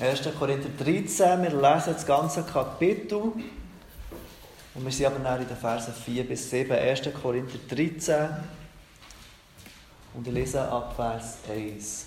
[0.00, 0.28] 1.
[0.36, 3.32] Korinther 13, wir lesen das ganze Kapitel.
[4.74, 6.72] Und wir sind aber dann in den Versen 4 bis 7.
[6.72, 7.02] 1.
[7.22, 8.28] Korinther 13.
[10.14, 12.06] Und ich lese ab Vers 1.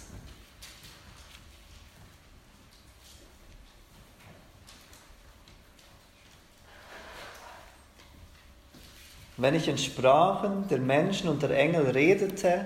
[9.37, 12.65] Wenn ich in Sprachen der Menschen und der Engel redete,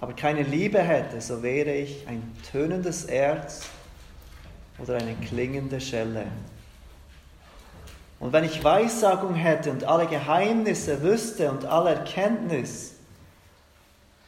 [0.00, 3.66] aber keine Liebe hätte, so wäre ich ein tönendes Erz
[4.78, 6.26] oder eine klingende Schelle.
[8.20, 12.94] Und wenn ich Weissagung hätte und alle Geheimnisse wüsste und alle Erkenntnis,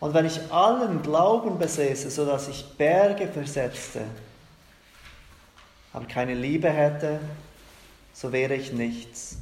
[0.00, 4.02] und wenn ich allen Glauben besäße, so dass ich Berge versetzte,
[5.92, 7.20] aber keine Liebe hätte,
[8.12, 9.38] so wäre ich nichts.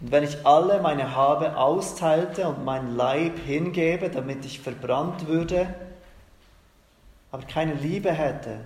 [0.00, 5.72] Und wenn ich alle meine Habe austeilte und mein Leib hingebe, damit ich verbrannt würde,
[7.30, 8.58] aber keine Liebe hätte,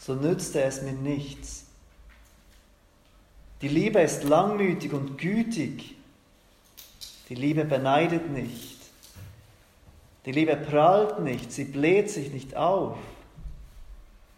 [0.00, 1.66] so nützte es mir nichts.
[3.60, 5.94] Die Liebe ist langmütig und gütig.
[7.28, 8.78] Die Liebe beneidet nicht.
[10.24, 12.96] Die Liebe prahlt nicht, sie bläht sich nicht auf.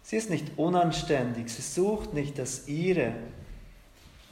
[0.03, 3.15] Sie ist nicht unanständig, sie sucht nicht das Ihre.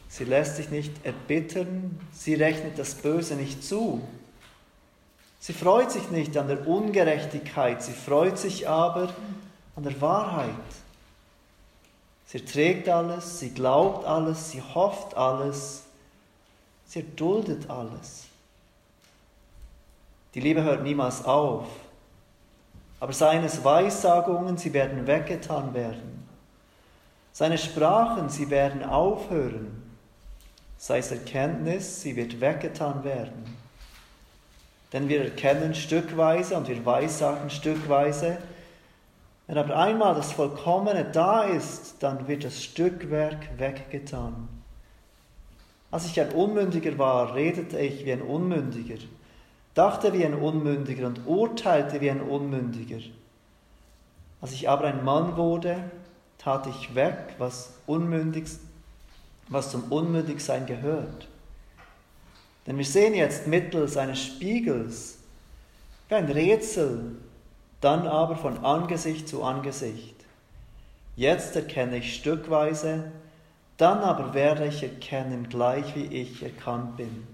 [0.09, 4.03] Sie lässt sich nicht erbittern, sie rechnet das Böse nicht zu.
[5.39, 9.15] Sie freut sich nicht an der Ungerechtigkeit, sie freut sich aber
[9.77, 10.51] an der Wahrheit.
[12.31, 15.83] Sie erträgt alles, sie glaubt alles, sie hofft alles,
[16.87, 18.27] sie erduldet alles.
[20.35, 21.67] Die Liebe hört niemals auf,
[23.01, 26.27] aber seines Weissagungen, sie werden weggetan werden.
[27.33, 29.81] Seine Sprachen, sie werden aufhören
[30.81, 33.45] sei es Erkenntnis, sie wird weggetan werden.
[34.95, 38.39] Denn wir erkennen stückweise und wir weissagen stückweise.
[39.51, 44.49] Wenn aber einmal das Vollkommene da ist, dann wird das Stückwerk weggetan.
[45.91, 48.99] Als ich ein Unmündiger war, redete ich wie ein Unmündiger,
[49.75, 53.01] dachte wie ein Unmündiger und urteilte wie ein Unmündiger.
[54.41, 55.83] Als ich aber ein Mann wurde,
[56.39, 58.45] tat ich weg, was unmündig
[59.49, 61.27] was zum Unmündigsein gehört.
[62.69, 65.19] Denn wir sehen jetzt mittels eines Spiegels
[66.09, 67.17] wie ein Rätsel,
[67.81, 70.17] dann aber von Angesicht zu Angesicht.
[71.17, 73.11] Jetzt erkenne ich stückweise,
[73.77, 77.27] dann aber werde ich erkennen, gleich wie ich erkannt bin.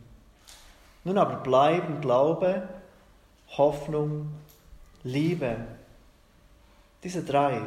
[1.04, 2.68] Nun aber bleiben Glaube,
[3.56, 4.32] Hoffnung,
[5.02, 5.56] Liebe.
[7.02, 7.60] Diese drei.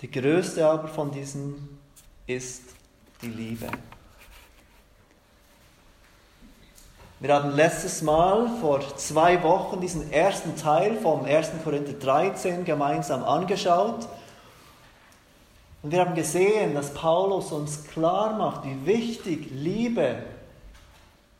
[0.00, 1.78] Die größte aber von diesen
[2.26, 2.74] ist
[3.22, 3.68] die Liebe.
[7.22, 11.50] Wir haben letztes Mal vor zwei Wochen diesen ersten Teil vom 1.
[11.62, 14.08] Korinther 13 gemeinsam angeschaut.
[15.82, 20.22] Und wir haben gesehen, dass Paulus uns klar macht, wie wichtig Liebe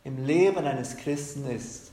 [0.03, 1.91] im Leben eines Christen ist.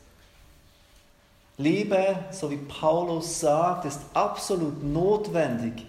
[1.57, 5.87] Liebe, so wie Paulus sagt, ist absolut notwendig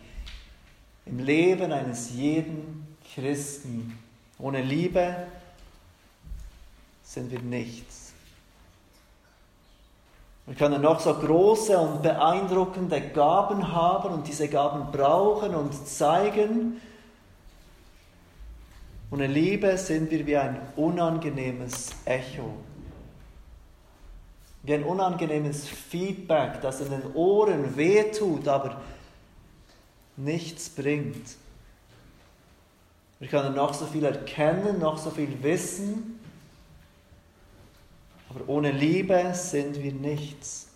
[1.06, 4.00] im Leben eines jeden Christen.
[4.38, 5.28] Ohne Liebe
[7.10, 8.14] sind wir nichts.
[10.46, 16.80] Wir können noch so große und beeindruckende Gaben haben und diese Gaben brauchen und zeigen.
[19.10, 22.54] Ohne Liebe sind wir wie ein unangenehmes Echo.
[24.62, 28.82] Wie ein unangenehmes Feedback, das in den Ohren wehtut, aber
[30.16, 31.38] nichts bringt.
[33.18, 36.19] Wir können noch so viel erkennen, noch so viel wissen,
[38.30, 40.68] aber ohne Liebe sind wir nichts.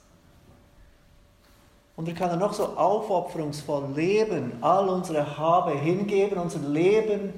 [1.95, 7.33] Und wir können noch so aufopferungsvoll leben, all unsere Habe hingeben, unser Leben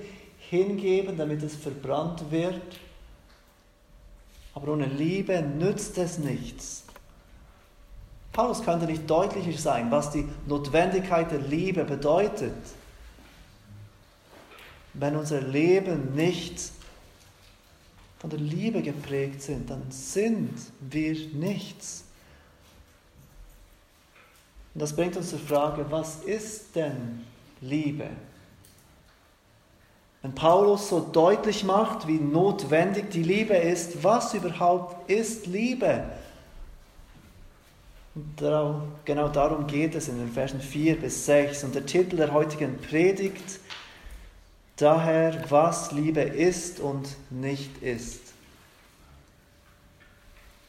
[0.50, 2.62] hingeben, damit es verbrannt wird.
[4.54, 6.86] Aber ohne Liebe nützt es nichts.
[8.32, 12.54] Paulus könnte nicht deutlicher sein, was die Notwendigkeit der Liebe bedeutet
[15.00, 16.60] wenn unser Leben nicht
[18.26, 22.06] von der Liebe geprägt sind, dann sind wir nichts.
[24.74, 27.24] Und das bringt uns zur Frage, was ist denn
[27.62, 28.08] Liebe?
[30.24, 36.06] Wenn Paulus so deutlich macht, wie notwendig die Liebe ist, was überhaupt ist Liebe?
[38.16, 38.42] Und
[39.06, 41.66] genau darum geht es in den Versen 4 bis 6.
[41.66, 43.60] Und der Titel der heutigen Predigt
[44.76, 48.22] daher, was Liebe ist und nicht ist.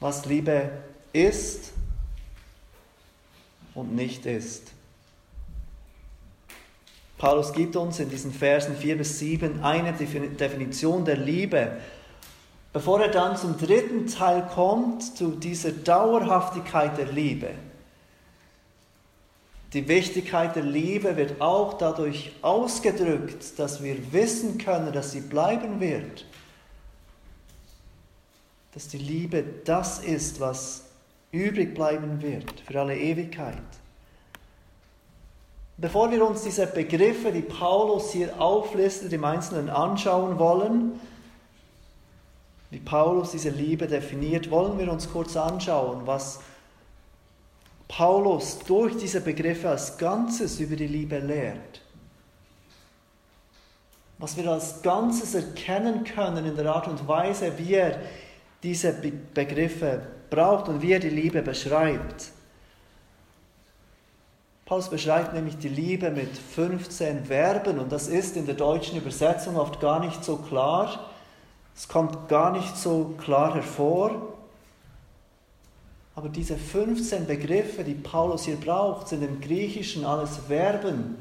[0.01, 0.71] Was Liebe
[1.13, 1.73] ist,
[3.77, 4.73] und nicht ist.
[7.19, 11.77] Paulus gibt uns in diesen Versen 4 bis 7 eine Definition der Liebe.
[12.73, 17.51] Bevor er dann zum dritten Teil kommt, zu dieser Dauerhaftigkeit der Liebe.
[19.73, 25.81] Die Wichtigkeit der Liebe wird auch dadurch ausgedrückt, dass wir wissen können, dass sie bleiben
[25.81, 26.25] wird.
[28.73, 30.85] Dass die Liebe das ist, was
[31.33, 33.57] übrig bleiben wird für alle Ewigkeit.
[35.79, 40.99] Bevor wir uns diese Begriffe, die Paulus hier auflistet, im Einzelnen anschauen wollen,
[42.71, 46.41] wie Paulus diese Liebe definiert, wollen wir uns kurz anschauen, was
[47.89, 51.81] Paulus durch diese Begriffe als Ganzes über die Liebe lehrt.
[54.19, 58.01] Was wir als Ganzes erkennen können in der Art und Weise, wie er
[58.63, 60.01] diese Begriffe
[60.31, 62.33] braucht und wie er die Liebe beschreibt.
[64.65, 69.57] Paulus beschreibt nämlich die Liebe mit 15 Verben und das ist in der deutschen Übersetzung
[69.57, 71.11] oft gar nicht so klar.
[71.77, 74.36] Es kommt gar nicht so klar hervor.
[76.17, 81.17] Aber diese 15 Begriffe, die Paulus hier braucht, sind im Griechischen alles Verben.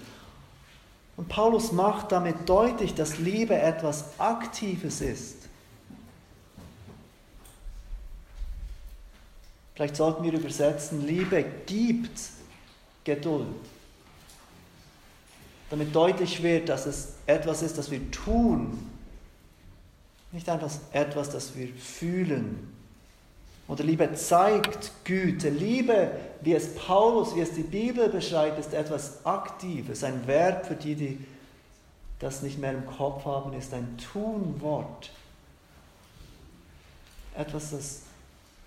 [1.18, 5.50] Und Paulus macht damit deutlich, dass Liebe etwas Aktives ist.
[9.76, 12.18] Vielleicht sollten wir übersetzen, Liebe gibt
[13.04, 13.48] Geduld.
[15.70, 18.90] Damit deutlich wird, dass es etwas ist, das wir tun,
[20.32, 22.75] nicht einfach etwas, das wir fühlen.
[23.68, 25.50] Oder Liebe zeigt Güte.
[25.50, 30.76] Liebe, wie es Paulus, wie es die Bibel beschreibt, ist etwas Aktives, ein Verb für
[30.76, 31.26] die, die
[32.20, 35.10] das nicht mehr im Kopf haben, ist ein Tunwort.
[37.36, 38.02] Etwas, das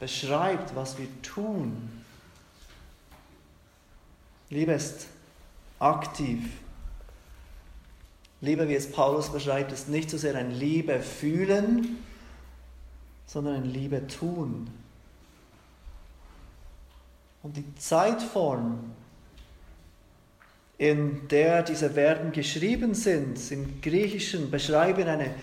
[0.01, 2.05] beschreibt, was wir tun.
[4.51, 5.07] Liebe ist
[5.79, 6.45] aktiv.
[8.41, 11.99] Liebe, wie es Paulus beschreibt, ist nicht so sehr ein Liebe fühlen,
[13.27, 14.69] sondern ein Liebe tun.
[17.43, 18.93] Und die Zeitform,
[20.77, 25.35] in der diese Verben geschrieben sind, im Griechischen beschreiben eine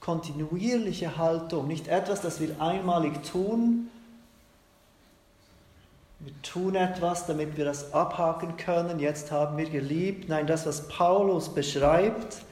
[0.00, 3.88] kontinuierliche Haltung, nicht etwas, das wir einmalig tun,
[6.24, 9.00] wir tun etwas, damit wir das abhaken können.
[9.00, 10.28] Jetzt haben wir geliebt.
[10.28, 12.42] Nein, das, was Paulus beschreibt,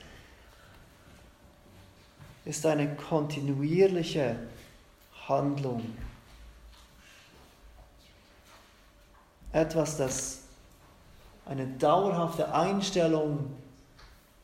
[2.44, 4.34] ist eine kontinuierliche
[5.28, 5.82] Handlung.
[9.52, 10.38] Etwas, das
[11.44, 13.50] eine dauerhafte Einstellung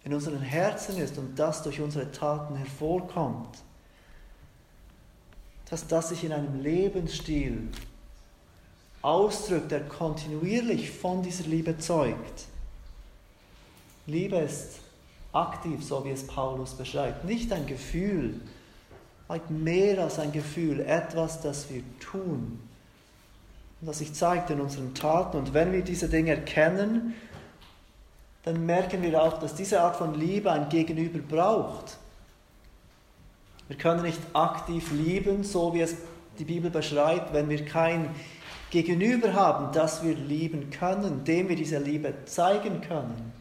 [0.05, 3.59] in unseren Herzen ist und das durch unsere Taten hervorkommt.
[5.71, 7.69] Dass das sich in einem Lebensstil
[9.03, 12.47] ausdrückt, der kontinuierlich von dieser Liebe zeugt.
[14.07, 14.81] Liebe ist
[15.33, 18.41] aktiv, so wie es Paulus beschreibt, nicht ein Gefühl,
[19.29, 22.66] weit mehr als ein Gefühl, etwas, das wir tun
[23.81, 25.37] und das sich zeigt in unseren Taten.
[25.37, 27.15] Und wenn wir diese Dinge erkennen,
[28.45, 31.99] dann merken wir auch, dass diese Art von Liebe ein Gegenüber braucht.
[33.69, 35.97] Wir können nicht aktiv lieben, so wie es
[36.39, 38.15] die Bibel beschreibt, wenn wir kein
[38.71, 43.33] gegenüber haben, das wir lieben können, dem wir diese Liebe zeigen können,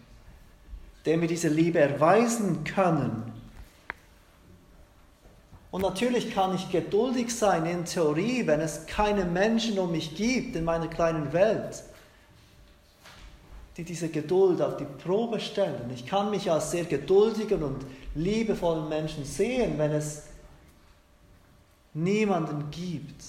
[1.06, 3.35] dem wir diese Liebe erweisen können.
[5.76, 10.56] Und natürlich kann ich geduldig sein in Theorie, wenn es keine Menschen um mich gibt
[10.56, 11.84] in meiner kleinen Welt,
[13.76, 15.92] die diese Geduld auf die Probe stellen.
[15.94, 20.24] Ich kann mich als sehr geduldigen und liebevollen Menschen sehen, wenn es
[21.94, 23.22] niemanden gibt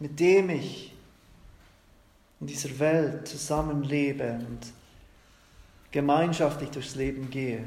[0.00, 0.92] mit dem ich
[2.40, 4.72] in dieser Welt zusammenlebe und
[5.92, 7.64] gemeinschaftlich durchs Leben gehe.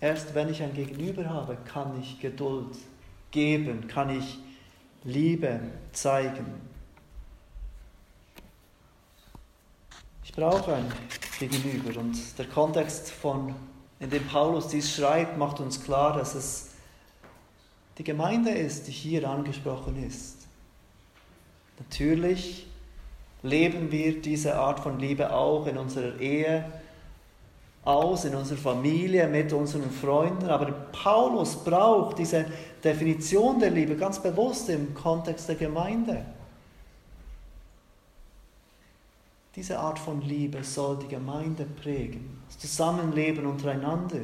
[0.00, 2.76] Erst wenn ich ein Gegenüber habe, kann ich Geduld
[3.30, 4.38] geben, kann ich
[5.04, 5.60] Liebe
[5.92, 6.46] zeigen.
[10.24, 10.86] Ich brauche ein
[11.38, 13.54] Gegenüber und der Kontext, von,
[13.98, 16.70] in dem Paulus dies schreibt, macht uns klar, dass es
[17.98, 20.46] die Gemeinde ist, die hier angesprochen ist.
[21.78, 22.66] Natürlich
[23.42, 26.64] leben wir diese Art von Liebe auch in unserer Ehe
[27.84, 30.48] aus, in unserer Familie, mit unseren Freunden.
[30.48, 32.46] Aber Paulus braucht diese
[32.82, 36.24] Definition der Liebe ganz bewusst im Kontext der Gemeinde.
[39.56, 44.20] Diese Art von Liebe soll die Gemeinde prägen, das Zusammenleben untereinander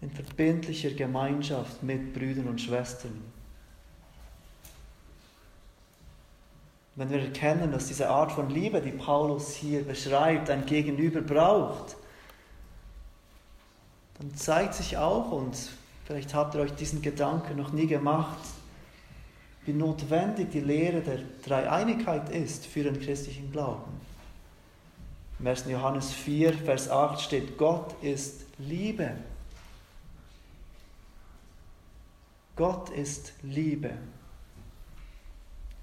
[0.00, 3.35] in verbindlicher Gemeinschaft mit Brüdern und Schwestern.
[6.96, 11.96] Wenn wir erkennen, dass diese Art von Liebe, die Paulus hier beschreibt, ein Gegenüber braucht,
[14.18, 15.54] dann zeigt sich auch, und
[16.06, 18.38] vielleicht habt ihr euch diesen Gedanken noch nie gemacht,
[19.66, 24.00] wie notwendig die Lehre der Dreieinigkeit ist für den christlichen Glauben.
[25.38, 25.66] Im 1.
[25.68, 29.10] Johannes 4, Vers 8 steht, Gott ist Liebe.
[32.54, 33.90] Gott ist Liebe.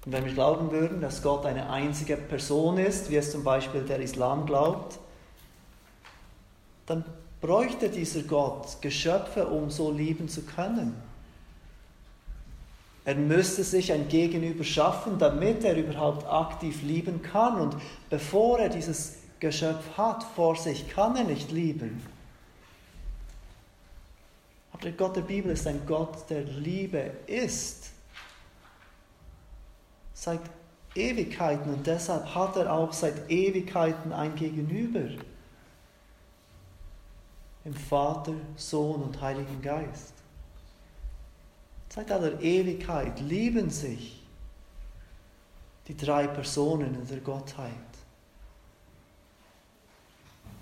[0.04, 3.82] Und wenn wir glauben würden, dass Gott eine einzige Person ist, wie es zum Beispiel
[3.82, 4.98] der Islam glaubt,
[6.86, 7.04] dann
[7.40, 10.94] bräuchte dieser Gott Geschöpfe, um so lieben zu können.
[13.06, 17.60] Er müsste sich ein Gegenüber schaffen, damit er überhaupt aktiv lieben kann.
[17.60, 17.76] Und
[18.08, 22.04] bevor er dieses Geschöpf hat vor sich, kann er nicht lieben.
[24.72, 27.93] Aber der Gott der Bibel ist ein Gott, der Liebe ist.
[30.14, 30.40] Seit
[30.94, 35.22] Ewigkeiten und deshalb hat er auch seit Ewigkeiten ein Gegenüber.
[37.64, 40.14] Im Vater, Sohn und Heiligen Geist.
[41.88, 44.22] Seit aller Ewigkeit lieben sich
[45.86, 47.70] die drei Personen in der Gottheit.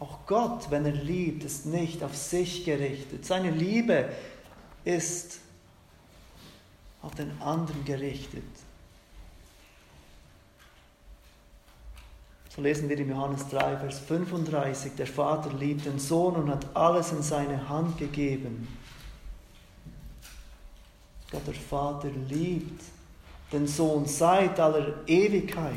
[0.01, 3.25] Auch Gott, wenn er liebt, ist nicht auf sich gerichtet.
[3.25, 4.11] Seine Liebe
[4.85, 5.39] ist
[7.03, 8.43] auf den anderen gerichtet.
[12.55, 16.67] So lesen wir in Johannes 3, Vers 35, der Vater liebt den Sohn und hat
[16.77, 18.69] alles in seine Hand gegeben.
[21.31, 22.83] Gott der Vater liebt
[23.51, 25.73] den Sohn seit aller Ewigkeit.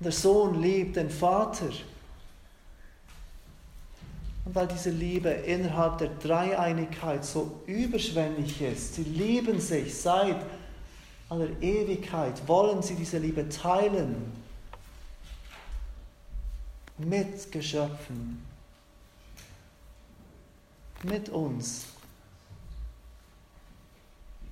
[0.00, 1.70] Der Sohn liebt den Vater.
[4.44, 10.44] Und weil diese Liebe innerhalb der Dreieinigkeit so überschwänglich ist, sie lieben sich seit
[11.30, 14.41] aller Ewigkeit, wollen sie diese Liebe teilen
[17.08, 18.42] mit Geschöpfen,
[21.02, 21.86] mit uns.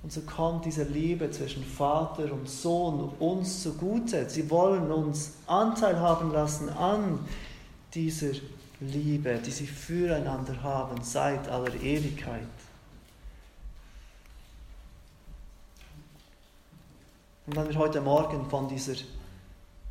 [0.03, 4.27] Und so kommt diese Liebe zwischen Vater und Sohn uns zugute.
[4.29, 7.19] Sie wollen uns Anteil haben lassen an
[7.93, 8.31] dieser
[8.79, 12.47] Liebe, die sie füreinander haben seit aller Ewigkeit.
[17.45, 18.95] Und wenn wir heute Morgen von dieser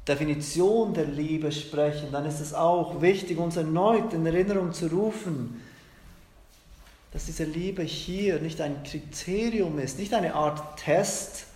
[0.07, 5.63] Definition der Liebe sprechen, dann ist es auch wichtig, uns erneut in Erinnerung zu rufen,
[7.13, 11.47] dass diese Liebe hier nicht ein Kriterium ist, nicht eine Art Test,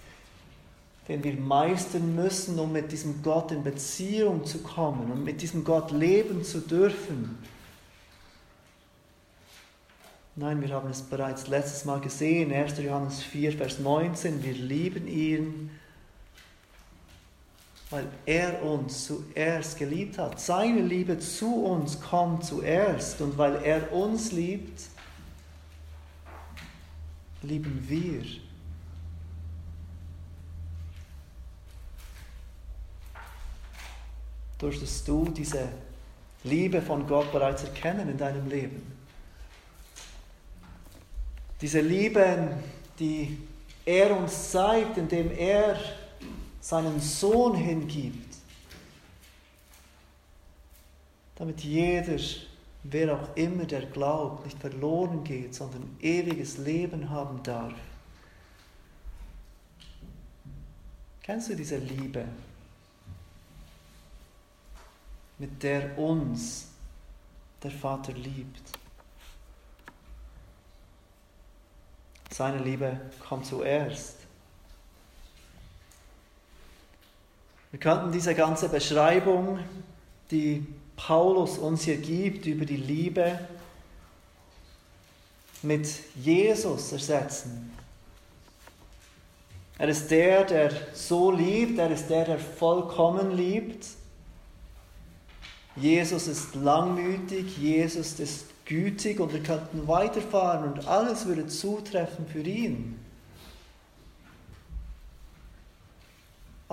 [1.08, 5.64] den wir meistern müssen, um mit diesem Gott in Beziehung zu kommen und mit diesem
[5.64, 7.38] Gott leben zu dürfen.
[10.36, 12.78] Nein, wir haben es bereits letztes Mal gesehen, 1.
[12.78, 15.70] Johannes 4, Vers 19, wir lieben ihn,
[17.94, 20.40] weil er uns zuerst geliebt hat.
[20.40, 24.82] Seine Liebe zu uns kommt zuerst und weil er uns liebt,
[27.42, 28.24] lieben wir.
[34.58, 35.68] Durftest du diese
[36.42, 38.82] Liebe von Gott bereits erkennen in deinem Leben?
[41.60, 42.56] Diese Liebe,
[42.98, 43.38] die
[43.84, 45.76] er uns zeigt, indem er
[46.64, 48.38] seinen Sohn hingibt,
[51.34, 52.18] damit jeder
[52.84, 57.74] wer auch immer der glaubt, nicht verloren geht, sondern ewiges Leben haben darf.
[61.22, 62.26] Kennst du diese Liebe,
[65.38, 66.68] mit der uns
[67.62, 68.62] der Vater liebt?
[72.30, 74.23] Seine Liebe kommt zuerst.
[77.74, 79.58] Wir könnten diese ganze Beschreibung,
[80.30, 80.64] die
[80.94, 83.36] Paulus uns hier gibt über die Liebe,
[85.60, 87.72] mit Jesus ersetzen.
[89.76, 93.84] Er ist der, der so liebt, er ist der, der vollkommen liebt.
[95.74, 102.42] Jesus ist langmütig, Jesus ist gütig und wir könnten weiterfahren und alles würde zutreffen für
[102.42, 103.03] ihn.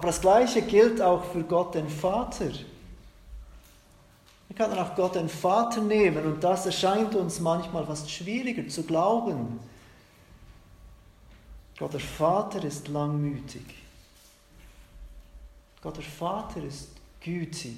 [0.02, 2.50] Aber das Gleiche gilt auch für Gott den Vater.
[4.48, 8.82] Wir können auch Gott den Vater nehmen und das erscheint uns manchmal fast schwieriger zu
[8.82, 9.60] glauben.
[11.78, 13.62] Gott der Vater ist langmütig.
[15.84, 16.90] Gott der Vater ist
[17.24, 17.78] gütig.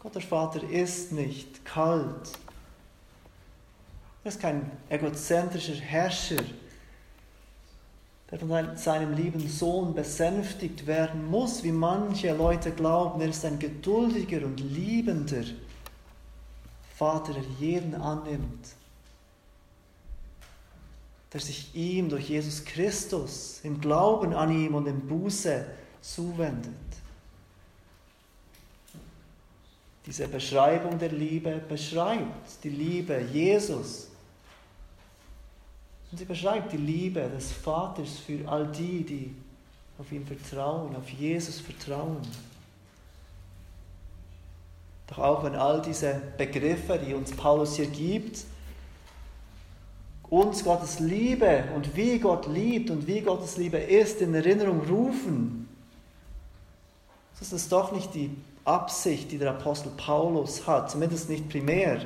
[0.00, 2.32] Gott der Vater ist nicht kalt.
[4.24, 6.42] Er ist kein egozentrischer Herrscher,
[8.30, 13.20] der von seinem lieben Sohn besänftigt werden muss, wie manche Leute glauben.
[13.22, 15.44] Er ist ein geduldiger und liebender
[16.94, 18.68] Vater, der jeden annimmt,
[21.32, 25.64] der sich ihm durch Jesus Christus im Glauben an ihm und im Buße
[26.02, 26.74] zuwendet.
[30.04, 34.07] Diese Beschreibung der Liebe beschreibt die Liebe Jesus.
[36.10, 39.34] Und sie beschreibt die Liebe des Vaters für all die, die
[39.98, 42.22] auf ihn vertrauen, auf Jesus vertrauen.
[45.08, 48.44] Doch auch wenn all diese Begriffe, die uns Paulus hier gibt,
[50.30, 55.68] uns Gottes Liebe und wie Gott liebt und wie Gottes Liebe ist, in Erinnerung rufen,
[57.34, 58.30] so ist es doch nicht die
[58.64, 62.04] Absicht, die der Apostel Paulus hat, zumindest nicht primär.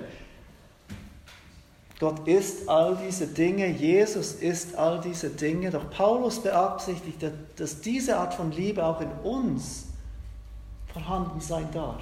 [2.03, 8.17] Gott ist all diese Dinge, Jesus ist all diese Dinge, doch Paulus beabsichtigt, dass diese
[8.17, 9.85] Art von Liebe auch in uns
[10.93, 12.01] vorhanden sein darf.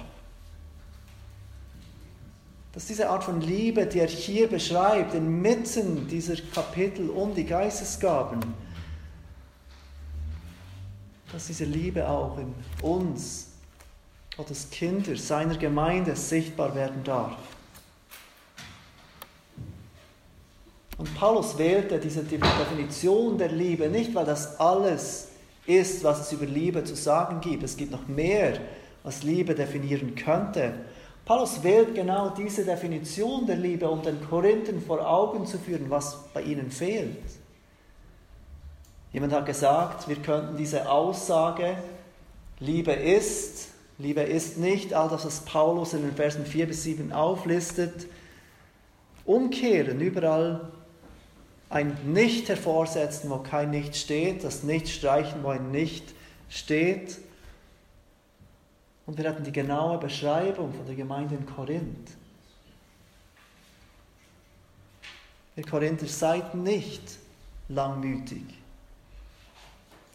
[2.73, 8.39] Dass diese Art von Liebe, die er hier beschreibt, inmitten dieser Kapitel um die Geistesgaben,
[11.31, 13.49] dass diese Liebe auch in uns
[14.35, 17.37] Gottes Kinder, seiner Gemeinde sichtbar werden darf.
[21.01, 25.29] Und Paulus wählte diese Definition der Liebe nicht, weil das alles
[25.65, 27.63] ist, was es über Liebe zu sagen gibt.
[27.63, 28.59] Es gibt noch mehr,
[29.01, 30.73] was Liebe definieren könnte.
[31.25, 36.19] Paulus wählt genau diese Definition der Liebe, um den Korinthern vor Augen zu führen, was
[36.35, 37.17] bei ihnen fehlt.
[39.11, 41.77] Jemand hat gesagt, wir könnten diese Aussage,
[42.59, 47.11] Liebe ist, Liebe ist nicht, all das, was Paulus in den Versen 4 bis 7
[47.11, 48.05] auflistet,
[49.25, 50.69] umkehren, überall
[51.71, 56.13] ein Nicht hervorsetzen, wo kein Nicht steht, das Nicht streichen, wo ein Nicht
[56.49, 57.17] steht.
[59.05, 62.11] Und wir hatten die genaue Beschreibung von der Gemeinde in Korinth.
[65.55, 67.17] Ihr Korinther seid nicht
[67.67, 68.43] langmütig.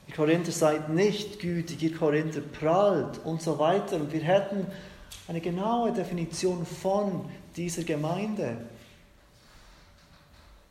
[0.08, 3.96] Ihr Korinther seid nicht gütig, ihr Korinther prallt und so weiter.
[3.96, 4.66] Und wir hätten
[5.28, 8.56] eine genaue Definition von dieser Gemeinde.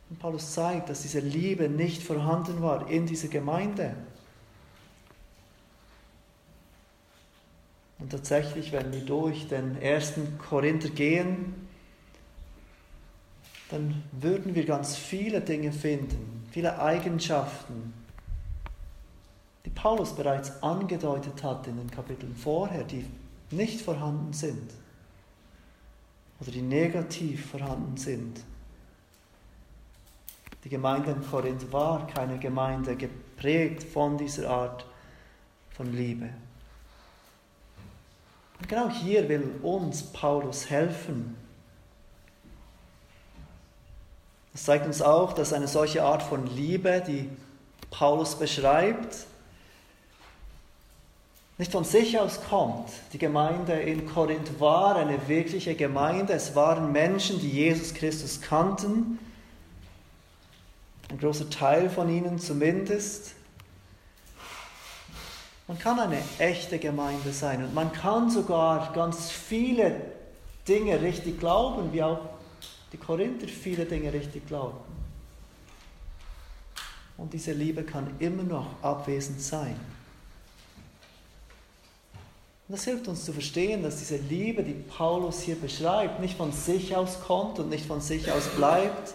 [0.08, 3.94] Und Paulus zeigt, dass diese Liebe nicht vorhanden war in dieser Gemeinde.
[7.98, 11.66] Und tatsächlich, wenn wir durch den ersten Korinther gehen,
[13.70, 17.92] dann würden wir ganz viele Dinge finden, viele Eigenschaften,
[19.64, 23.04] die Paulus bereits angedeutet hat in den Kapiteln vorher, die
[23.50, 24.70] nicht vorhanden sind
[26.40, 28.40] oder die negativ vorhanden sind.
[30.66, 34.84] Die Gemeinde in Korinth war keine Gemeinde geprägt von dieser Art
[35.70, 36.28] von Liebe.
[38.58, 41.36] Und genau hier will uns Paulus helfen.
[44.54, 47.30] Das zeigt uns auch, dass eine solche Art von Liebe, die
[47.92, 49.18] Paulus beschreibt,
[51.58, 52.90] nicht von sich aus kommt.
[53.12, 56.32] Die Gemeinde in Korinth war eine wirkliche Gemeinde.
[56.32, 59.20] Es waren Menschen, die Jesus Christus kannten.
[61.08, 63.32] Ein großer Teil von ihnen zumindest.
[65.68, 70.00] Man kann eine echte Gemeinde sein und man kann sogar ganz viele
[70.66, 72.20] Dinge richtig glauben, wie auch
[72.92, 74.78] die Korinther viele Dinge richtig glauben.
[77.16, 79.76] Und diese Liebe kann immer noch abwesend sein.
[82.68, 86.52] Und das hilft uns zu verstehen, dass diese Liebe, die Paulus hier beschreibt, nicht von
[86.52, 89.14] sich aus kommt und nicht von sich aus bleibt.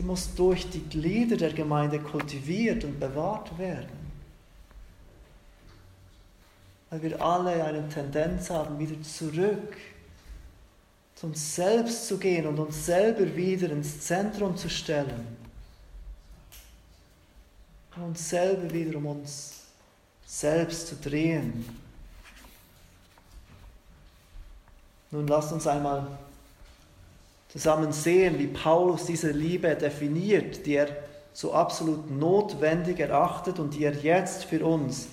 [0.00, 3.90] Sie muss durch die Glieder der Gemeinde kultiviert und bewahrt werden.
[6.88, 9.76] Weil wir alle eine Tendenz haben, wieder zurück
[11.14, 15.36] zu uns selbst zu gehen und uns selber wieder ins Zentrum zu stellen.
[17.94, 19.64] Und uns selber wieder um uns
[20.24, 21.62] selbst zu drehen.
[25.10, 26.06] Nun lasst uns einmal
[27.52, 30.88] zusammen sehen, wie Paulus diese Liebe definiert, die er
[31.32, 35.08] so absolut notwendig erachtet und die er jetzt für uns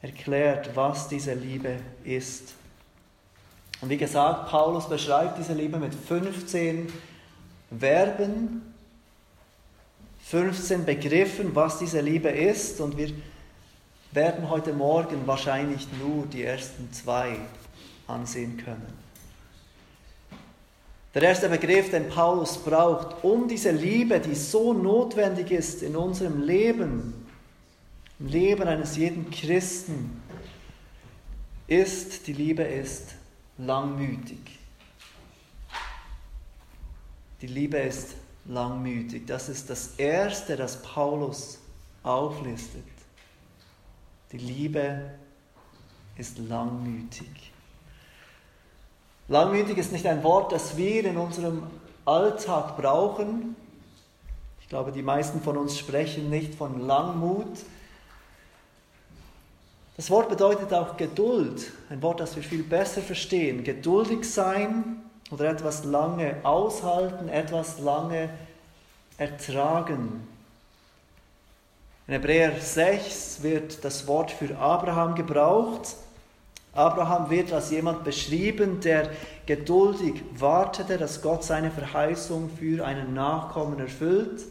[0.00, 2.54] erklärt, was diese Liebe ist.
[3.80, 6.92] Und wie gesagt, Paulus beschreibt diese Liebe mit 15
[7.78, 8.74] Verben,
[10.24, 12.80] 15 Begriffen, was diese Liebe ist.
[12.80, 13.10] Und wir
[14.12, 17.38] werden heute Morgen wahrscheinlich nur die ersten zwei
[18.06, 19.07] ansehen können.
[21.14, 26.42] Der erste Begriff, den Paulus braucht, um diese Liebe, die so notwendig ist in unserem
[26.42, 27.26] Leben,
[28.18, 30.22] im Leben eines jeden Christen,
[31.66, 33.14] ist, die Liebe ist
[33.56, 34.38] langmütig.
[37.40, 38.14] Die Liebe ist
[38.46, 39.26] langmütig.
[39.26, 41.58] Das ist das Erste, das Paulus
[42.02, 42.84] auflistet.
[44.32, 45.10] Die Liebe
[46.16, 47.52] ist langmütig.
[49.28, 51.64] Langmütig ist nicht ein Wort, das wir in unserem
[52.06, 53.54] Alltag brauchen.
[54.62, 57.58] Ich glaube, die meisten von uns sprechen nicht von Langmut.
[59.98, 63.64] Das Wort bedeutet auch Geduld, ein Wort, das wir viel besser verstehen.
[63.64, 68.30] Geduldig sein oder etwas lange aushalten, etwas lange
[69.18, 70.26] ertragen.
[72.06, 75.96] In Hebräer 6 wird das Wort für Abraham gebraucht.
[76.78, 79.10] Abraham wird als jemand beschrieben, der
[79.46, 84.44] geduldig wartete, dass Gott seine Verheißung für einen Nachkommen erfüllt.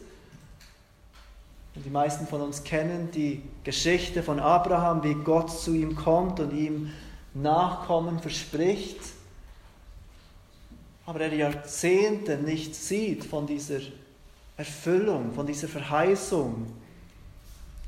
[1.74, 6.38] Und die meisten von uns kennen die Geschichte von Abraham, wie Gott zu ihm kommt
[6.40, 6.92] und ihm
[7.34, 8.98] Nachkommen verspricht,
[11.06, 13.80] aber er Jahrzehnte nicht sieht von dieser
[14.56, 16.66] Erfüllung, von dieser Verheißung.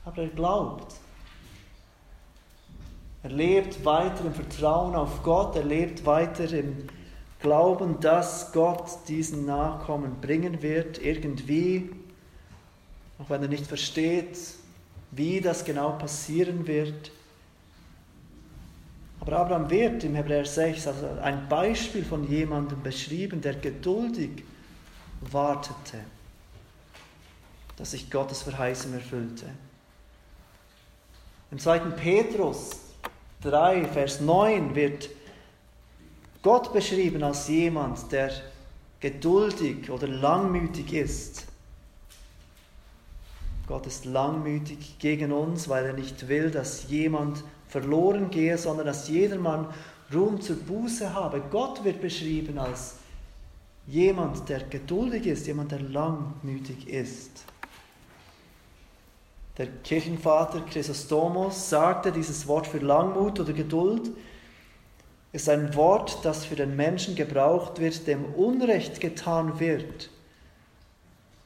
[0.05, 1.00] Aber er glaubt.
[3.23, 6.87] Er lebt weiter im Vertrauen auf Gott, er lebt weiter im
[7.41, 11.91] Glauben, dass Gott diesen Nachkommen bringen wird, irgendwie,
[13.19, 14.39] auch wenn er nicht versteht,
[15.11, 17.11] wie das genau passieren wird.
[19.21, 24.45] Aber Abraham wird im Hebräer 6 also ein Beispiel von jemandem beschrieben, der geduldig
[25.21, 25.99] wartete,
[27.77, 29.47] dass sich Gottes Verheißung erfüllte.
[31.51, 31.79] Im 2.
[31.81, 32.90] Petrus
[33.43, 35.09] 3, Vers 9 wird
[36.43, 38.31] Gott beschrieben als jemand, der
[39.01, 41.47] geduldig oder langmütig ist.
[43.67, 49.09] Gott ist langmütig gegen uns, weil er nicht will, dass jemand verloren gehe, sondern dass
[49.09, 49.69] jedermann
[50.13, 51.41] Ruhm zur Buße habe.
[51.51, 52.97] Gott wird beschrieben als
[53.87, 57.45] jemand, der geduldig ist, jemand, der langmütig ist.
[59.61, 64.09] Der Kirchenvater Chrysostomos sagte, dieses Wort für Langmut oder Geduld
[65.33, 70.09] ist ein Wort, das für den Menschen gebraucht wird, dem Unrecht getan wird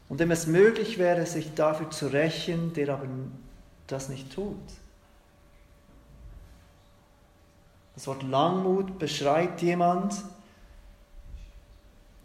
[0.09, 3.09] und dem es möglich wäre, sich dafür zu rächen, der aber
[3.89, 4.63] das nicht tut.
[7.97, 10.15] Das Wort Langmut beschreibt jemand,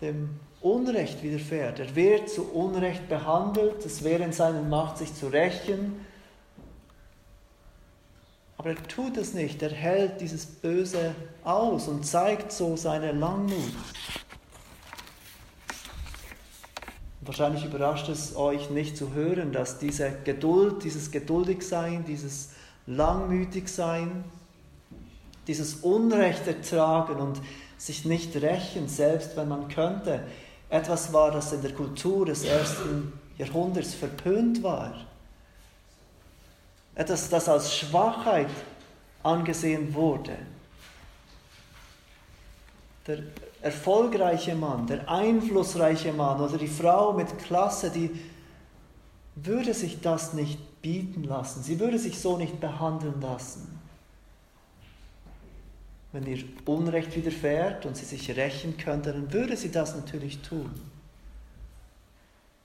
[0.02, 1.79] dem Unrecht widerfährt.
[1.79, 6.05] Er wird zu Unrecht behandelt, es wäre in seiner Macht, sich zu rächen.
[8.57, 13.73] Aber er tut es nicht, er hält dieses Böse aus und zeigt so seine Langmut.
[17.21, 22.49] Wahrscheinlich überrascht es euch nicht zu hören, dass diese Geduld, dieses Geduldigsein, dieses
[22.85, 24.25] Langmütigsein,
[25.47, 27.39] dieses Unrecht ertragen und
[27.77, 30.23] sich nicht rächen, selbst wenn man könnte,
[30.69, 34.93] etwas war, das in der Kultur des ersten Jahrhunderts verpönt war.
[36.95, 38.49] Etwas, das als Schwachheit
[39.23, 40.38] angesehen wurde.
[43.08, 43.19] Der
[43.62, 48.12] erfolgreiche Mann, der einflussreiche Mann oder die Frau mit Klasse, die
[49.36, 51.63] würde sich das nicht bieten lassen.
[51.63, 53.78] Sie würde sich so nicht behandeln lassen.
[56.11, 60.71] Wenn ihr Unrecht widerfährt und sie sich rächen könnte, dann würde sie das natürlich tun,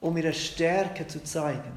[0.00, 1.72] um ihre Stärke zu zeigen.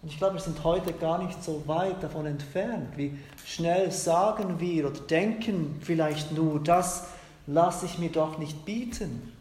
[0.00, 2.94] Und ich glaube, wir sind heute gar nicht so weit davon entfernt.
[2.96, 7.06] Wie schnell sagen wir oder denken vielleicht nur, das
[7.46, 9.32] lasse ich mir doch nicht bieten.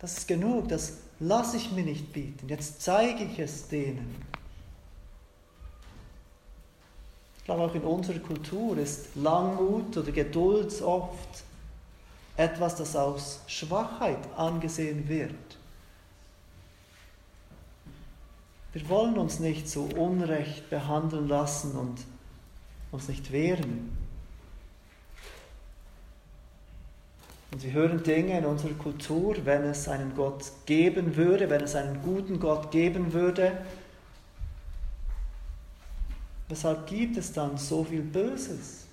[0.00, 2.48] Das ist genug, das lasse ich mir nicht bieten.
[2.48, 4.14] Jetzt zeige ich es denen.
[7.48, 11.44] Glaube auch in unserer Kultur ist Langmut oder Geduld oft
[12.36, 15.32] etwas, das aus Schwachheit angesehen wird.
[18.74, 21.96] Wir wollen uns nicht so unrecht behandeln lassen und
[22.92, 23.96] uns nicht wehren.
[27.50, 31.74] Und wir hören Dinge in unserer Kultur, wenn es einen Gott geben würde, wenn es
[31.74, 33.56] einen guten Gott geben würde,
[36.48, 38.84] Weshalb gibt es dann so viel Böses?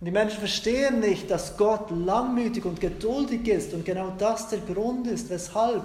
[0.00, 4.60] Und die Menschen verstehen nicht, dass Gott langmütig und geduldig ist und genau das der
[4.60, 5.82] Grund ist, weshalb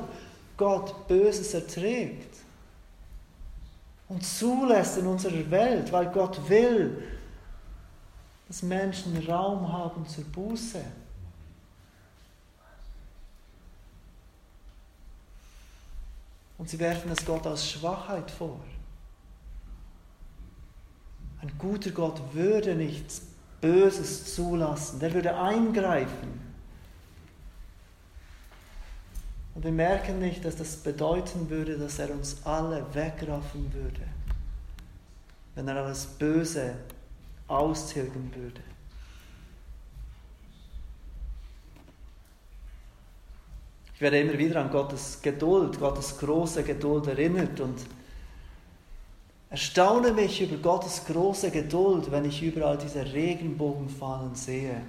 [0.56, 2.38] Gott Böses erträgt
[4.08, 7.04] und zulässt in unserer Welt, weil Gott will,
[8.48, 10.84] dass Menschen Raum haben zur Buße.
[16.60, 18.60] Und sie werfen es Gott als Schwachheit vor.
[21.44, 23.22] Ein guter Gott würde nichts
[23.60, 26.40] Böses zulassen, der würde eingreifen.
[29.54, 34.08] Und wir merken nicht, dass das bedeuten würde, dass er uns alle wegraffen würde,
[35.56, 36.76] wenn er alles Böse
[37.50, 38.62] austilgen würde.
[43.96, 47.80] Ich werde immer wieder an Gottes Geduld, Gottes große Geduld erinnert und
[49.54, 54.82] erstaune mich über Gottes große Geduld, wenn ich überall diese Regenbogenfahnen sehe.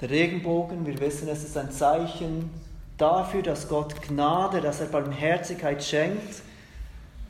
[0.00, 2.50] Der Regenbogen, wir wissen, es ist ein Zeichen
[2.98, 6.42] dafür, dass Gott Gnade, dass er Barmherzigkeit schenkt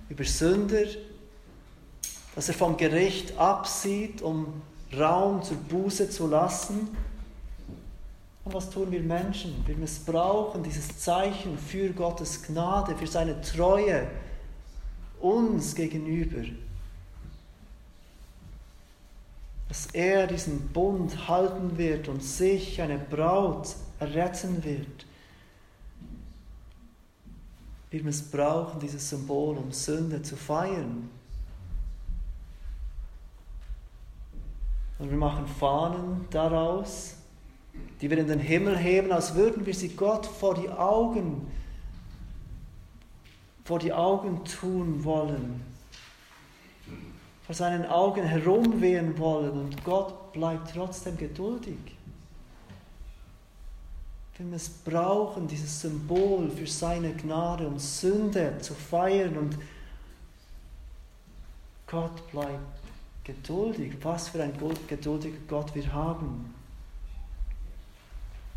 [0.08, 0.86] über Sünder,
[2.34, 4.62] dass er vom Gericht absieht, um
[4.98, 6.96] Raum zur Buße zu lassen.
[8.46, 9.62] Und was tun wir Menschen?
[9.66, 14.06] Wir missbrauchen dieses Zeichen für Gottes Gnade, für seine Treue
[15.20, 16.42] uns gegenüber.
[19.68, 25.06] Dass er diesen Bund halten wird und sich, eine Braut, erretten wird.
[27.90, 31.10] Wir missbrauchen dieses Symbol, um Sünde zu feiern.
[34.98, 37.14] Und wir machen Fahnen daraus,
[38.00, 41.46] die wir in den Himmel heben, als würden wir sie Gott vor die Augen,
[43.70, 45.62] vor die Augen tun wollen,
[47.46, 51.78] vor seinen Augen herumwehen wollen und Gott bleibt trotzdem geduldig.
[54.36, 59.56] Wir missbrauchen dieses Symbol für seine Gnade, um Sünde zu feiern und
[61.86, 62.58] Gott bleibt
[63.22, 64.52] geduldig, was für ein
[64.88, 66.52] geduldiger Gott wir haben.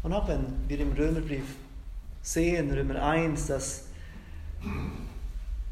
[0.02, 1.56] Und auch wenn wir im Römerbrief
[2.24, 3.93] sehen, Römer 1, dass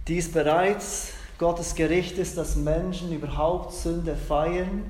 [0.07, 4.83] dies bereits Gottes Gericht ist, dass Menschen überhaupt Sünde feiern,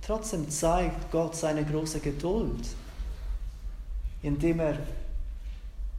[0.00, 2.66] trotzdem zeigt Gott seine große Geduld,
[4.22, 4.78] indem er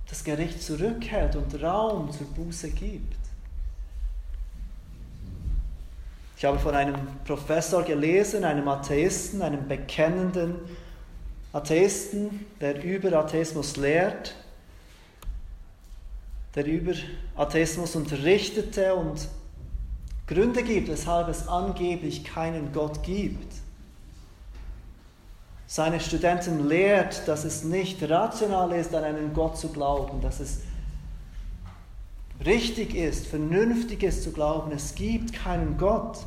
[0.10, 3.15] das Gericht zurückhält und Raum zur Buße gibt.
[6.36, 10.56] Ich habe von einem Professor gelesen, einem Atheisten, einem bekennenden
[11.52, 14.34] Atheisten, der über Atheismus lehrt,
[16.56, 16.94] der über
[17.36, 19.28] Atheismus unterrichtete und
[20.28, 23.54] Gründe gibt, weshalb es angeblich keinen Gott gibt.
[25.66, 30.62] Seine Studenten lehrt, dass es nicht rational ist, an einen Gott zu glauben, dass es
[32.44, 36.20] richtig ist, vernünftig ist zu glauben, es gibt keinen Gott.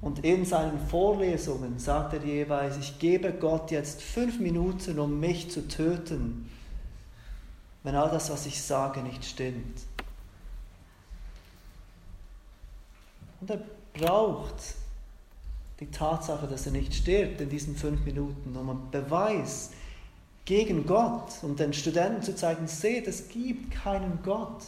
[0.00, 5.50] Und in seinen Vorlesungen sagt er jeweils, ich gebe Gott jetzt fünf Minuten, um mich
[5.50, 6.48] zu töten,
[7.82, 9.80] wenn all das, was ich sage, nicht stimmt.
[13.40, 13.60] Und er
[13.94, 14.74] braucht
[15.80, 19.70] die Tatsache, dass er nicht stirbt in diesen fünf Minuten, um einen Beweis
[20.44, 24.64] gegen Gott, um den Studenten zu zeigen, seht, es gibt keinen Gott.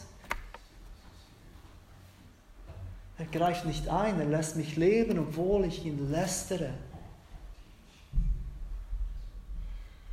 [3.18, 6.73] Er greift nicht ein, er lässt mich leben, obwohl ich ihn lästere.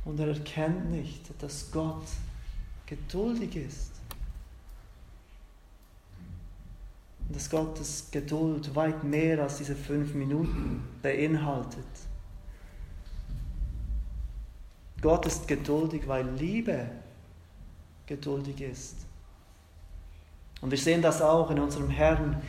[0.04, 2.06] Und er erkennt nicht, dass Gott
[2.88, 3.90] geduldig ist.
[7.28, 11.84] Und dass Gottes Geduld weit mehr als diese fünf Minuten beinhaltet.
[15.00, 16.90] Gott ist geduldig, weil Liebe
[18.06, 18.96] geduldig ist.
[20.60, 22.42] Und wir sehen das auch in unserem Herrn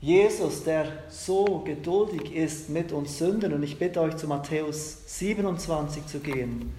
[0.00, 3.52] Jesus, der so geduldig ist mit uns Sünden.
[3.52, 6.72] Und ich bitte euch zu Matthäus 27 zu gehen.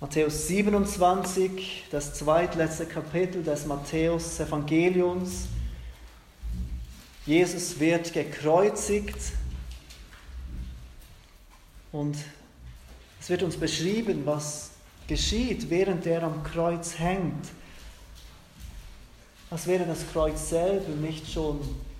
[0.00, 5.48] Matthäus 27, das zweitletzte Kapitel des Matthäus-Evangeliums.
[7.26, 9.18] Jesus wird gekreuzigt
[11.90, 12.16] und
[13.20, 14.70] es wird uns beschrieben, was
[15.08, 17.46] geschieht, während er am Kreuz hängt.
[19.50, 21.58] Als wäre das Kreuz selber nicht schon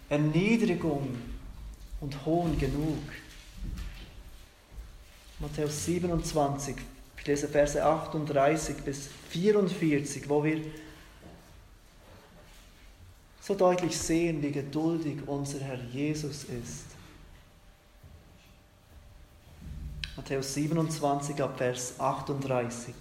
[0.08, 1.16] Erniedrigung
[2.00, 3.02] und Hohn genug.
[5.40, 6.76] Matthäus 27,
[7.28, 10.60] lese Verse 38 bis 44, wo wir
[13.40, 16.84] so deutlich sehen, wie geduldig unser Herr Jesus ist.
[20.16, 22.94] Matthäus 27 ab Vers 38.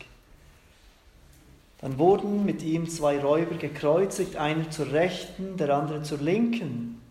[1.79, 7.01] Dann wurden mit ihm zwei Räuber gekreuzigt, einer zur rechten, der andere zur linken.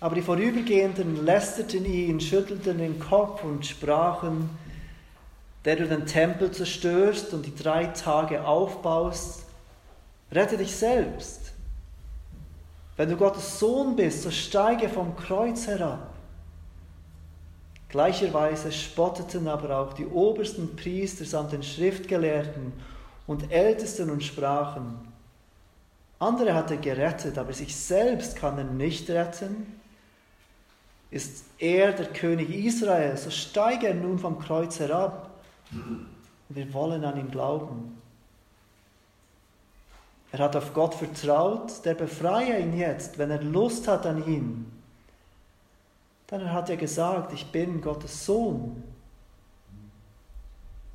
[0.00, 4.50] Aber die Vorübergehenden lästerten ihn, schüttelten den Kopf und sprachen,
[5.64, 9.44] der du den Tempel zerstörst und die drei Tage aufbaust,
[10.30, 11.52] rette dich selbst.
[12.96, 16.10] Wenn du Gottes Sohn bist, so steige vom Kreuz herab.
[17.88, 22.72] Gleicherweise spotteten aber auch die obersten Priester samt den Schriftgelehrten
[23.26, 24.98] und Ältesten und sprachen,
[26.18, 29.80] andere hat er gerettet, aber sich selbst kann er nicht retten.
[31.10, 35.23] Ist er der König Israel, so steige er nun vom Kreuz herab.
[36.48, 37.98] Wir wollen an ihn glauben.
[40.32, 44.70] Er hat auf Gott vertraut, der befreie ihn jetzt, wenn er Lust hat an ihn.
[46.26, 48.82] Dann hat er gesagt, ich bin Gottes Sohn.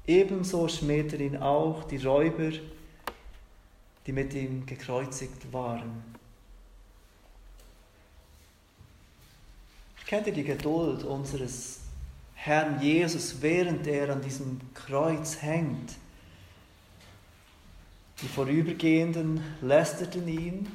[0.05, 2.51] Ebenso schmäht er ihn auch die Räuber,
[4.05, 6.03] die mit ihm gekreuzigt waren.
[10.05, 11.78] Kennt ihr die Geduld unseres
[12.41, 15.91] Herrn Jesus, während er an diesem Kreuz hängt?
[18.21, 20.67] Die Vorübergehenden lästerten ihn,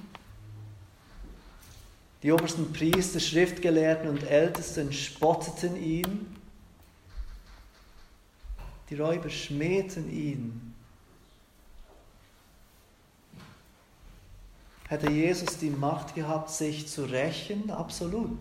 [2.23, 6.37] die obersten Priester, Schriftgelehrten und Ältesten spotteten ihn.
[8.91, 10.75] Die Räuber schmähten ihn.
[14.89, 17.71] Hätte Jesus die Macht gehabt, sich zu rächen?
[17.71, 18.39] Absolut.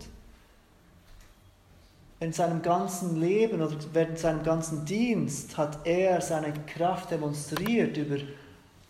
[2.23, 8.15] In seinem ganzen Leben oder während seinem ganzen Dienst hat er seine Kraft demonstriert über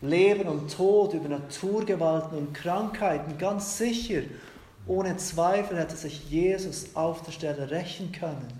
[0.02, 4.22] Leben und Tod, über Naturgewalten und Krankheiten, ganz sicher.
[4.86, 8.54] Ohne Zweifel hätte sich Jesus auf der Stelle rächen können.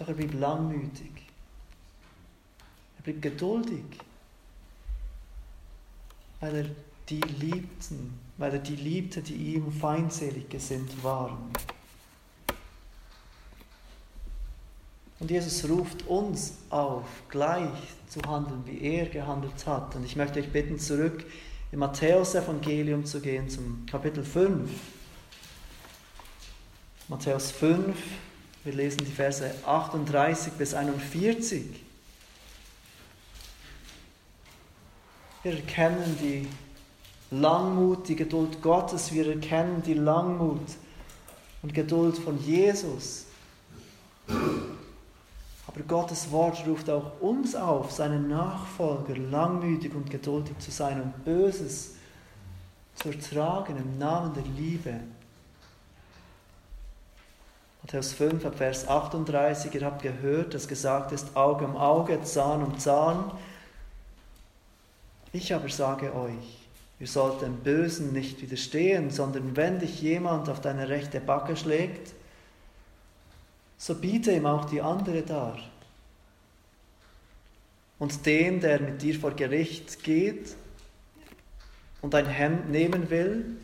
[0.00, 1.12] Doch er blieb langmütig.
[2.98, 3.84] Er blieb geduldig,
[6.40, 6.66] weil er
[7.08, 11.50] die liebten, weil er die liebte, die ihm feindselig gesinnt waren.
[15.20, 17.70] Und Jesus ruft uns auf, gleich
[18.08, 19.94] zu handeln, wie er gehandelt hat.
[19.94, 21.24] Und ich möchte euch bitten, zurück
[21.72, 24.70] im Matthäus-Evangelium zu gehen, zum Kapitel 5.
[27.08, 27.96] Matthäus 5,
[28.64, 31.64] wir lesen die Verse 38 bis 41.
[35.42, 36.48] Wir erkennen die
[37.40, 40.60] Langmut, die Geduld Gottes, wir erkennen die Langmut
[41.62, 43.26] und Geduld von Jesus.
[44.28, 51.24] Aber Gottes Wort ruft auch uns auf, seine Nachfolger langmütig und geduldig zu sein und
[51.24, 51.94] Böses
[52.94, 55.00] zu ertragen im Namen der Liebe.
[57.82, 62.78] Matthäus 5, Vers 38, ihr habt gehört, dass gesagt ist, Auge um Auge, Zahn um
[62.78, 63.30] Zahn.
[65.32, 66.63] Ich aber sage euch,
[67.00, 72.14] ihr sollt dem Bösen nicht widerstehen, sondern wenn dich jemand auf deine rechte Backe schlägt,
[73.76, 75.58] so biete ihm auch die andere dar.
[77.98, 80.54] Und den, der mit dir vor Gericht geht
[82.00, 83.56] und ein Hemd nehmen will,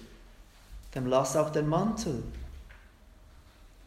[0.95, 2.23] dem lass auch den Mantel.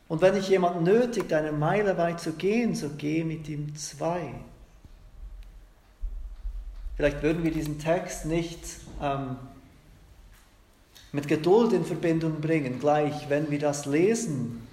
[0.08, 4.34] Und wenn dich jemand nötigt, eine Meile weit zu gehen, so geh mit ihm zwei.
[6.95, 8.60] Vielleicht würden wir diesen Text nicht
[9.04, 9.36] ähm,
[11.12, 14.68] mit Geduld in Verbindung bringen, gleich wenn wir das lesen.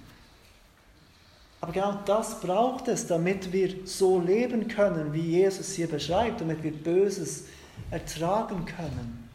[1.59, 6.63] Aber genau das braucht es, damit wir so leben können, wie Jesus hier beschreibt, damit
[6.63, 7.45] wir Böses
[7.91, 9.29] ertragen können.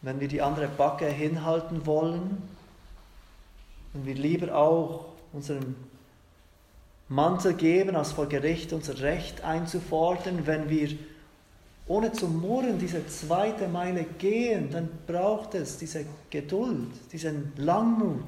[0.00, 2.42] Wenn wir die andere Backe hinhalten wollen,
[3.92, 5.04] wenn wir lieber auch
[5.34, 5.76] unseren
[7.10, 10.96] Mantel geben, als vor Gericht unser Recht einzufordern, wenn wir
[11.86, 18.22] ohne zu murren diese zweite Meile gehen, dann braucht es diese Geduld, diesen Langmut,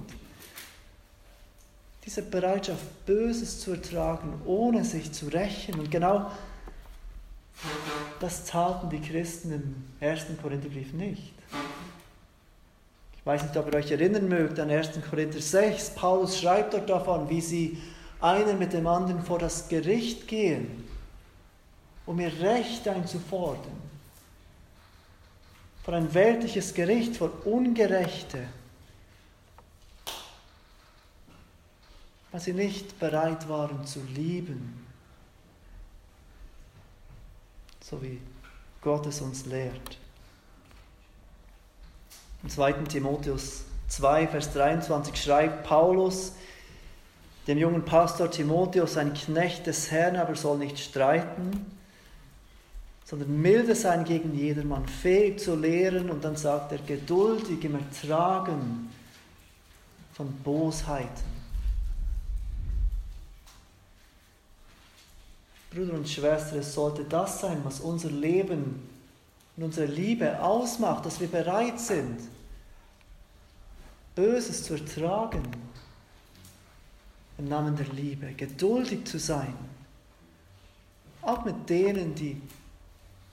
[2.05, 5.79] diese Bereitschaft, Böses zu ertragen, ohne sich zu rächen.
[5.79, 6.31] Und genau
[8.21, 11.33] das taten die Christen im ersten Korintherbrief nicht.
[13.17, 14.91] Ich weiß nicht, ob ihr euch erinnern mögt an 1.
[15.09, 15.91] Korinther 6.
[15.91, 17.79] Paulus schreibt dort davon, wie sie
[18.21, 20.85] einen mit dem anderen vor das Gericht gehen,
[22.07, 23.83] um ihr Recht einzufordern.
[25.85, 28.47] Vor ein weltliches Gericht, vor Ungerechte.
[32.35, 34.85] weil sie nicht bereit waren zu lieben,
[37.81, 38.21] so wie
[38.81, 39.99] Gott es uns lehrt.
[42.43, 42.73] Im 2.
[42.89, 46.33] Timotheus 2, Vers 23 schreibt Paulus,
[47.47, 51.65] dem jungen Pastor Timotheus, ein Knecht des Herrn, aber soll nicht streiten,
[53.05, 58.91] sondern milde sein gegen jedermann, fähig zu lehren und dann sagt er geduldig im Ertragen
[60.15, 61.35] von Bosheiten.
[65.71, 68.89] Bruder und Schwester, es sollte das sein, was unser Leben
[69.57, 72.21] und unsere Liebe ausmacht, dass wir bereit sind,
[74.15, 75.43] Böses zu ertragen
[77.39, 79.55] im Namen der Liebe, geduldig zu sein,
[81.23, 82.41] auch mit denen, die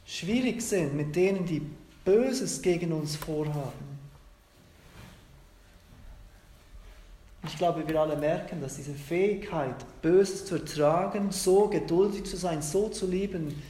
[0.06, 1.62] schwierig sind, mit denen, die
[2.04, 3.92] Böses gegen uns vorhaben.
[7.48, 12.62] Ich glaube, wir alle merken, dass diese Fähigkeit, Böses zu ertragen, so geduldig zu sein,
[12.62, 13.62] so zu lieben,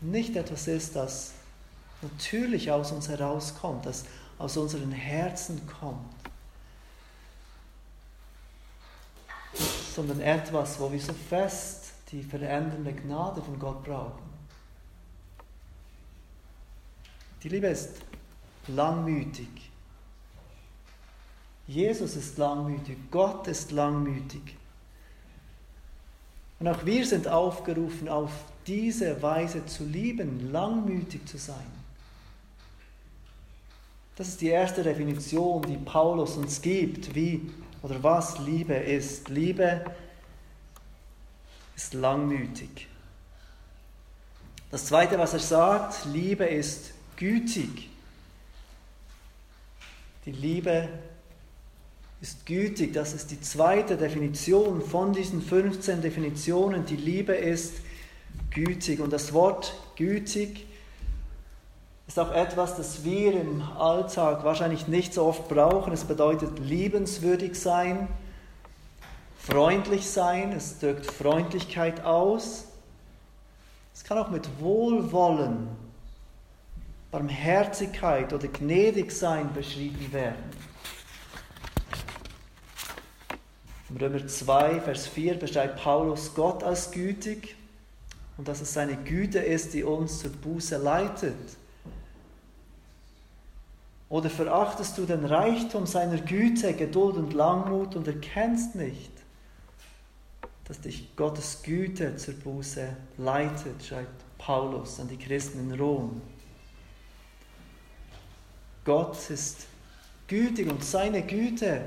[0.00, 1.32] nicht etwas ist, das
[2.02, 4.04] natürlich aus uns herauskommt, das
[4.38, 6.14] aus unseren Herzen kommt,
[9.94, 14.29] sondern etwas, wo wir so fest die verändernde Gnade von Gott brauchen.
[17.42, 17.90] Die Liebe ist
[18.68, 19.48] langmütig.
[21.66, 24.56] Jesus ist langmütig, Gott ist langmütig.
[26.58, 28.32] Und auch wir sind aufgerufen, auf
[28.66, 31.66] diese Weise zu lieben, langmütig zu sein.
[34.16, 37.50] Das ist die erste Definition, die Paulus uns gibt, wie
[37.82, 39.30] oder was Liebe ist.
[39.30, 39.82] Liebe
[41.74, 42.88] ist langmütig.
[44.70, 47.90] Das zweite, was er sagt, Liebe ist gütig.
[50.24, 50.88] Die Liebe
[52.20, 52.94] ist gütig.
[52.94, 56.86] Das ist die zweite Definition von diesen 15 Definitionen.
[56.86, 57.74] Die Liebe ist
[58.50, 59.00] gütig.
[59.00, 60.66] Und das Wort gütig
[62.08, 65.92] ist auch etwas, das wir im Alltag wahrscheinlich nicht so oft brauchen.
[65.92, 68.08] Es bedeutet liebenswürdig sein,
[69.38, 72.64] freundlich sein, es drückt Freundlichkeit aus.
[73.94, 75.68] Es kann auch mit Wohlwollen
[77.10, 80.44] Barmherzigkeit oder gnädig sein beschrieben werden.
[83.88, 87.56] Im Römer 2, Vers 4 beschreibt Paulus Gott als gütig
[88.36, 91.34] und dass es seine Güte ist, die uns zur Buße leitet.
[94.08, 99.10] Oder verachtest du den Reichtum seiner Güte, Geduld und Langmut und erkennst nicht,
[100.64, 106.22] dass dich Gottes Güte zur Buße leitet, schreibt Paulus an die Christen in Rom.
[108.84, 109.66] Gott ist
[110.26, 111.82] gütig und seine Güte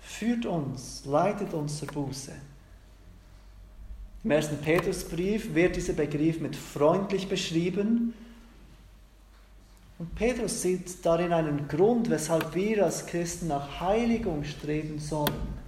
[0.00, 2.32] führt uns, leitet uns zur Buße.
[4.24, 8.14] Im ersten Petrusbrief wird dieser Begriff mit freundlich beschrieben.
[9.98, 15.58] Und Petrus sieht darin einen Grund, weshalb wir als Christen nach Heiligung streben sollen.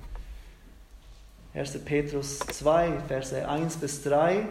[1.55, 1.85] 1.
[1.85, 4.47] Petrus 2, Verse 1 bis 3.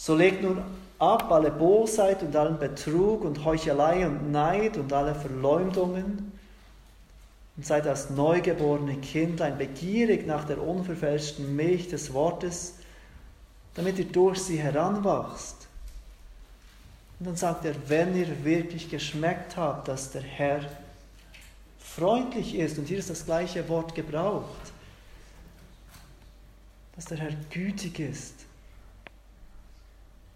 [0.00, 0.62] So legt nun
[0.98, 6.32] ab alle Bosheit und allen Betrug und Heuchelei und Neid und alle Verleumdungen
[7.54, 12.76] und seid als neugeborene Kindlein begierig nach der unverfälschten Milch des Wortes,
[13.74, 15.68] damit ihr durch sie heranwachst.
[17.18, 20.62] Und dann sagt er, wenn ihr wirklich geschmeckt habt, dass der Herr
[21.78, 24.72] freundlich ist, und hier ist das gleiche Wort gebraucht,
[26.96, 28.46] dass der Herr gütig ist,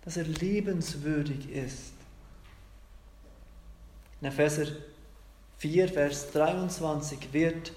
[0.04, 1.92] dass er liebenswürdig ist.
[4.20, 4.66] In Epheser
[5.58, 7.72] 4, Vers 23 wird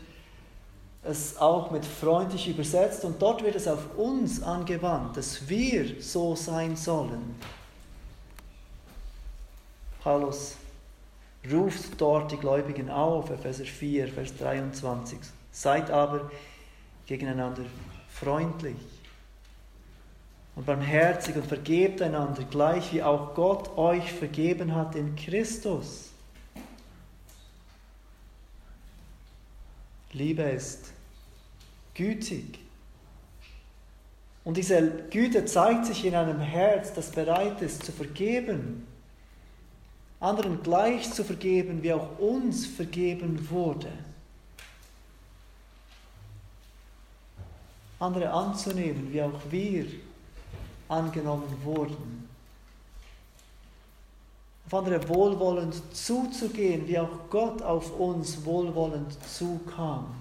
[1.04, 6.36] es auch mit freundlich übersetzt und dort wird es auf uns angewandt, dass wir so
[6.36, 7.36] sein sollen.
[10.02, 10.56] Paulus
[11.50, 15.20] ruft dort die Gläubigen auf, Epheser 4, Vers 23.
[15.52, 16.30] Seid aber
[17.06, 17.64] gegeneinander
[18.10, 18.97] freundlich
[20.58, 26.10] und barmherzig und vergebt einander, gleich wie auch Gott euch vergeben hat in Christus.
[30.14, 30.92] Liebe ist
[31.94, 32.58] gütig.
[34.44, 38.88] Und diese Güte zeigt sich in einem Herz, das bereit ist zu vergeben,
[40.20, 43.92] anderen gleich zu vergeben, wie auch uns vergeben wurde.
[48.00, 49.86] Andere anzunehmen, wie auch wir
[50.90, 52.30] angenommen wurden.
[54.66, 60.14] Auf andere wohlwollend zuzugehen, wie auch Gott auf uns wohlwollend zukam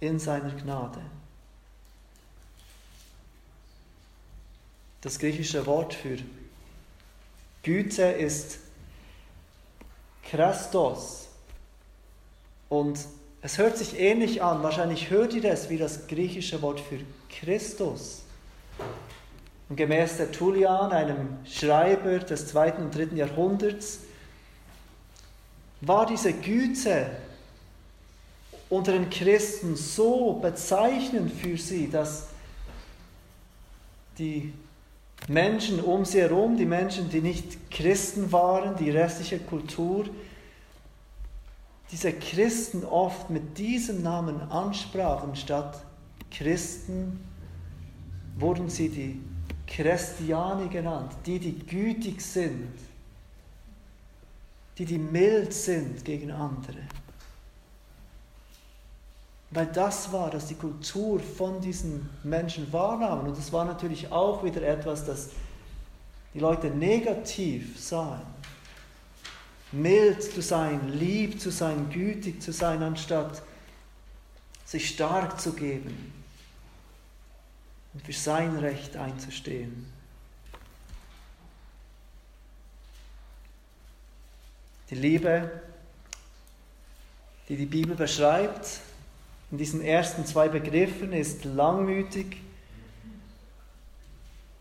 [0.00, 1.00] in seiner Gnade.
[5.00, 6.18] Das griechische Wort für
[7.62, 8.58] Güte ist
[10.22, 11.28] Christos.
[12.68, 12.98] Und
[13.40, 14.62] es hört sich ähnlich an.
[14.62, 18.22] Wahrscheinlich hört ihr das wie das griechische Wort für Christus.
[19.68, 24.00] Und gemäß der Tullian, einem Schreiber des zweiten und dritten Jahrhunderts,
[25.80, 27.10] war diese Güte
[28.70, 32.28] unter den Christen so bezeichnend für sie, dass
[34.18, 34.52] die
[35.26, 40.06] Menschen um sie herum, die Menschen, die nicht Christen waren, die restliche Kultur,
[41.90, 45.82] diese Christen oft mit diesem Namen ansprachen, statt
[46.30, 47.20] Christen
[48.36, 49.20] wurden sie die
[49.68, 52.72] Christiani genannt, die, die gütig sind,
[54.78, 56.78] die, die mild sind gegen andere.
[59.50, 63.28] Weil das war, dass die Kultur von diesen Menschen wahrnahmen.
[63.28, 65.30] Und das war natürlich auch wieder etwas, das
[66.34, 68.26] die Leute negativ sahen.
[69.72, 73.42] Mild zu sein, lieb zu sein, gütig zu sein, anstatt
[74.64, 76.17] sich stark zu geben
[77.94, 79.86] und für sein Recht einzustehen.
[84.90, 85.62] Die Liebe,
[87.48, 88.80] die die Bibel beschreibt,
[89.50, 92.42] in diesen ersten zwei Begriffen ist langmütig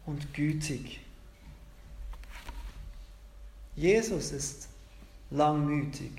[0.06, 1.02] und gütig.
[3.76, 4.70] Jesus ist
[5.30, 6.12] langmütig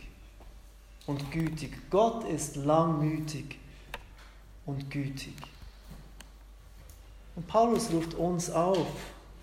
[1.07, 1.91] und gütig.
[1.91, 3.59] Gott ist langmütig
[4.65, 5.35] und gütig.
[7.39, 8.89] Und Paulus ruft uns auf,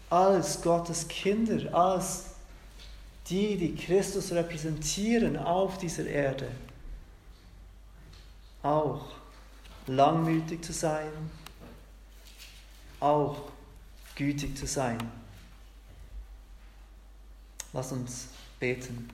[0.10, 2.26] als Gottes Kinder, als
[3.30, 6.52] die, die Christus repräsentieren auf dieser Erde,
[8.64, 9.06] auch
[9.88, 11.08] langmütig zu sein,
[13.00, 13.38] auch
[14.16, 14.98] gütig zu sein.
[17.72, 18.28] Lass uns
[18.60, 19.10] beten.